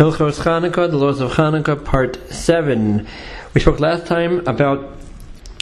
[0.00, 3.06] Hilchos Chanukah, the laws of Chanukah, part 7.
[3.52, 4.96] We spoke last time about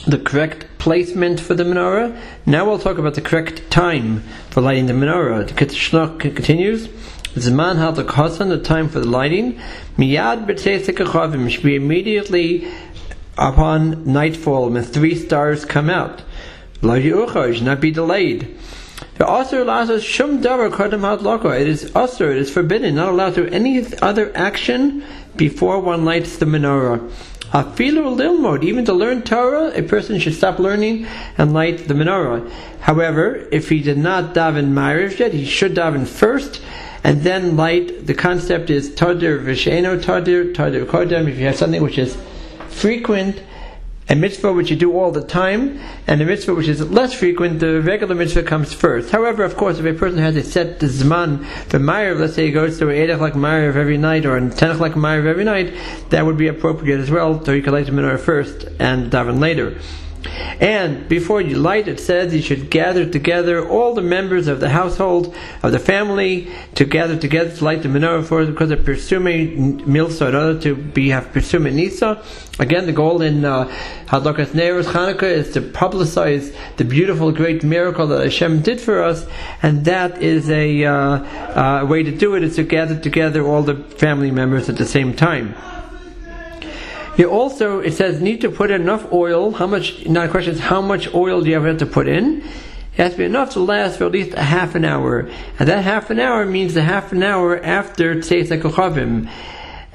[0.06, 2.16] the correct placement for the menorah.
[2.46, 4.20] Now we'll talk about the correct time
[4.50, 5.48] for lighting the menorah.
[5.48, 6.86] The Ketshnoch continues.
[6.86, 9.54] Zman Hadlak the time for the lighting.
[9.96, 12.68] Miyad B'Tzeis should be immediately
[13.36, 16.22] upon nightfall when three stars come out.
[16.80, 18.56] Should not be delayed.
[19.20, 20.44] Also shum.
[20.44, 25.02] It is assur, it is forbidden, not allowed to any other action
[25.36, 27.10] before one lights the menorah.
[27.52, 31.06] Afilu lilmod, even to learn Torah, a person should stop learning
[31.38, 32.48] and light the menorah.
[32.80, 36.60] However, if he did not daven Ma'ariv yet, he should daven first
[37.02, 38.06] and then light.
[38.06, 41.26] The concept is tadir v'sheino tadir, tadir kodem.
[41.28, 42.16] If you have something which is
[42.68, 43.42] frequent
[44.08, 47.60] a mitzvah which you do all the time, and a mitzvah which is less frequent,
[47.60, 49.10] the regular mitzvah comes first.
[49.10, 52.52] However, of course, if a person has a set zman for Ma'ariv, let's say he
[52.52, 55.74] goes to 8 o'clock Ma'ariv every night, or 10 o'clock Ma'ariv every night,
[56.10, 59.40] that would be appropriate as well, so he could light the menorah first and daven
[59.40, 59.78] later.
[60.24, 64.68] And before you light, it says you should gather together all the members of the
[64.68, 68.84] household, of the family, to gather together to light the menorah for us because of
[68.84, 72.22] Persume Milsa, to be have Persume Nisa.
[72.58, 73.66] Again, the goal in uh,
[74.06, 79.26] Hadlakas Neiros Chanukah is to publicize the beautiful, great miracle that Hashem did for us,
[79.62, 83.62] and that is a uh, uh, way to do it, is to gather together all
[83.62, 85.54] the family members at the same time.
[87.18, 89.50] Here also, it says need to put enough oil.
[89.50, 90.06] How much?
[90.06, 92.42] Now the question is how much oil do you have to put in?
[92.42, 95.68] It has to be enough to last for at least a half an hour, and
[95.68, 99.28] that half an hour means the half an hour after Tzeis Kochavim.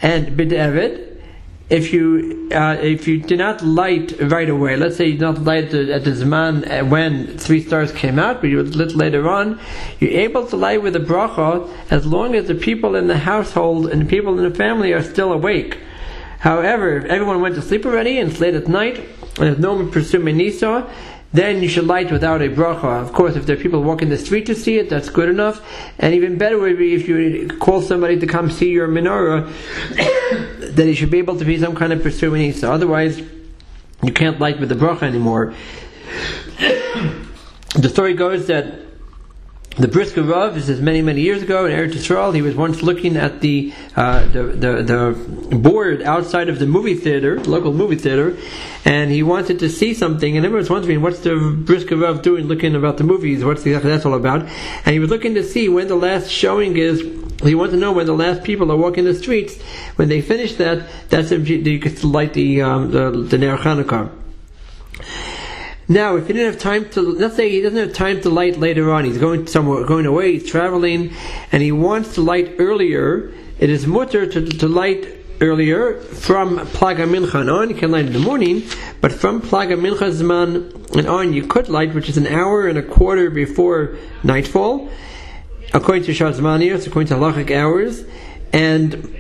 [0.01, 1.21] And b'dieved,
[1.69, 5.44] if you uh, if you do not light right away, let's say you do not
[5.45, 9.61] light at the zman uh, when three stars came out, but you lit later on,
[10.01, 13.88] you're able to light with a bracha as long as the people in the household
[13.88, 15.77] and the people in the family are still awake.
[16.44, 18.97] However, if everyone went to sleep already and it's late at night,
[19.39, 20.94] and if no one pursued Nisa,
[21.31, 23.01] then you should light without a bracha.
[23.01, 25.66] Of course, if there are people walking the street to see it, that's good enough.
[26.00, 29.50] And even better would be if you call somebody to come see your menorah,
[30.75, 32.69] that he should be able to be some kind of pursuing Nisa.
[32.69, 33.22] Otherwise,
[34.03, 35.53] you can't light with the bracha anymore.
[36.59, 38.81] the story goes that
[39.75, 42.84] the Brisker Rav, this is many, many years ago in Eretz Yisrael, he was once
[42.84, 47.95] looking at the, uh, the, the, the, board outside of the movie theater, local movie
[47.95, 48.38] theater,
[48.85, 51.35] and he wanted to see something, and everyone's wondering, what's the
[51.66, 54.41] Brisker Rav doing looking about the movies, what's exactly that's all about?
[54.41, 57.01] And he was looking to see when the last showing is,
[57.41, 59.59] he wants to know when the last people are walking the streets.
[59.95, 64.22] When they finish that, that's if you, could light the, um, the, the Ner Chanukah.
[65.88, 68.57] Now, if he didn't have time to, let's say he doesn't have time to light
[68.57, 71.13] later on, he's going somewhere, going away, he's traveling,
[71.51, 75.07] and he wants to light earlier, it is mutter to, to light
[75.41, 77.69] earlier from Plag HaMincha on.
[77.69, 78.63] You can light in the morning,
[79.01, 82.77] but from Plag HaMincha Zman and on, you could light, which is an hour and
[82.77, 84.89] a quarter before nightfall,
[85.73, 88.05] according to sha'os zmaniyos, according to halachic hours,
[88.53, 89.16] and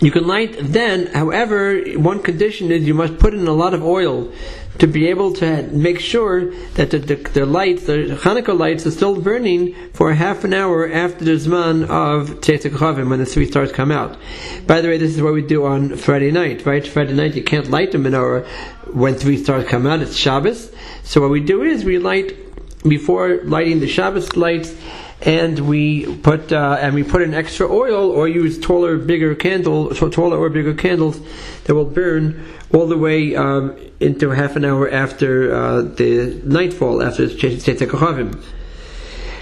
[0.00, 1.06] you can light then.
[1.06, 4.32] However, one condition is you must put in a lot of oil
[4.78, 8.90] to be able to make sure that the, the, the, lights, the Hanukkah lights, are
[8.90, 13.48] still burning for half an hour after the Zman of Tzeis HaKochavim when the three
[13.48, 14.18] stars come out.
[14.66, 16.86] By the way, this is what we do on Friday night, right?
[16.86, 18.46] Friday night you can't light the menorah
[18.92, 20.72] when three stars come out, it's Shabbos.
[21.04, 22.36] So what we do is we light,
[22.82, 24.74] before lighting the Shabbos lights,
[25.24, 29.98] and we put uh, and we put in extra oil or use taller, bigger candles,
[29.98, 31.18] taller or bigger candles
[31.64, 37.02] that will burn all the way um, into half an hour after uh, the nightfall,
[37.02, 38.44] after Tzeis HaKochavim.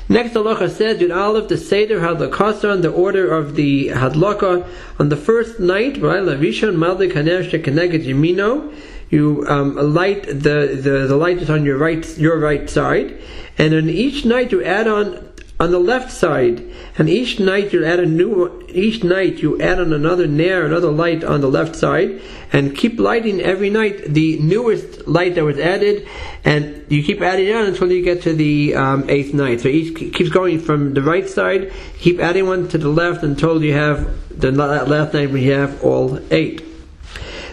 [0.09, 5.17] Next halacha says, Yud Aleph, the Seder Hadlakasa, the order of the Hadlaka, on the
[5.17, 8.75] first night, Rishon Madlik Haner Shekeneged Yemino,
[9.11, 13.19] you um, light the, the, the light is on your right your right side,
[13.59, 16.63] and on each night you add on on the left side,
[16.99, 18.61] and each night you add a new.
[18.69, 22.21] Each night you add on another nair, another light on the left side,
[22.53, 26.09] and keep lighting every night the newest light that was added,
[26.45, 29.61] and you keep adding on until you get to the um, eighth night.
[29.61, 33.63] So each keeps going from the right side, keep adding one to the left until
[33.63, 36.65] you have the last night we have all eight.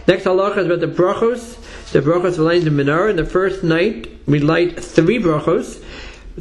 [0.07, 1.57] Next halacha is about the brachos.
[1.92, 3.12] The brachos of lighting the menorah.
[3.12, 5.84] In the first night we light three brachos.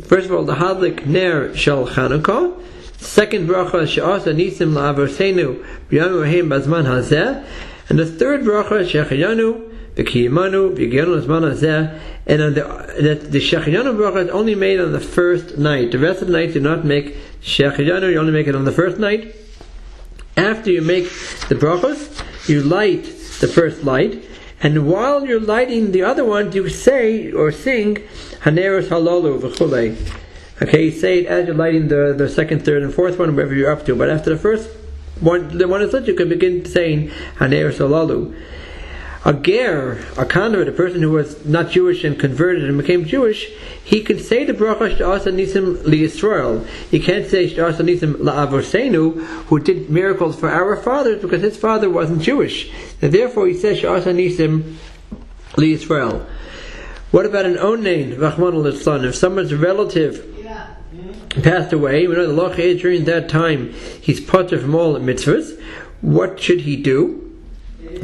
[0.03, 2.63] First of all, the Hadlik Ner Shel Chanukah.
[2.99, 7.45] Second bracha she'asa nisim la'avoseinu b'yam rahim bazman hazeh.
[7.89, 12.01] And the third bracha shechayanu v'kiyimanu v'yigenu azman hazeh.
[12.27, 12.51] And the,
[13.01, 15.93] the, the shechayanu bracha is only made on the first night.
[15.93, 18.11] The rest of the night you do not make shechayanu.
[18.11, 19.35] You only make it on the first night.
[20.37, 21.05] After you make
[21.49, 23.05] the brachos, you light
[23.41, 24.25] the first light,
[24.61, 27.97] and while you're lighting the other ones, you say or sing
[28.43, 29.97] Haneros Halalu v'chulei.
[30.61, 33.55] Okay, you say it as you're lighting the, the second, third, and fourth one, wherever
[33.55, 33.95] you're up to.
[33.95, 34.69] But after the first
[35.21, 38.35] one, the one is lit, you can begin saying Haneros Halalu.
[39.29, 43.51] A ger, a convert, a person who was not Jewish and converted and became Jewish,
[43.85, 46.67] he can say the bracha Sh'asa Nisim Yisrael.
[46.91, 51.91] He can't say Sh'asa Nisim La'avosenu, who did miracles for our fathers, because his father
[51.91, 52.73] wasn't Jewish.
[53.03, 54.77] And therefore he says Sh'asa Nisim
[55.57, 56.25] Yisrael.
[57.11, 60.25] What about an name, Rahman al If someone's relative
[61.43, 65.61] passed away, we know the law during that time he's patur from all mitzvahs.
[66.01, 67.28] What should he do?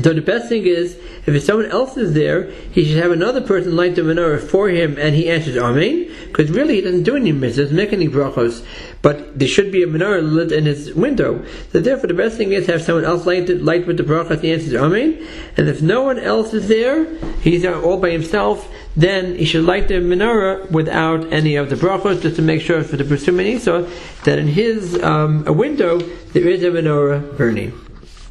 [0.02, 3.74] So the best thing is, if someone else is there, he should have another person
[3.74, 7.32] light the menorah for him, and he answers Amen, because really he doesn't do any
[7.32, 8.64] mitzvahs, make any brachos,
[9.02, 11.44] but there should be a menorah lit in his window.
[11.72, 14.42] So therefore, the best thing is have someone else light, it, light with the brachos,
[14.42, 15.26] he answers Amen,
[15.56, 19.88] and if no one else is there, he's all by himself, then he should light
[19.88, 23.64] the menorah without any of the brachos, just to make sure for the Pesumim
[24.22, 27.83] that in his um, window there is a menorah burning.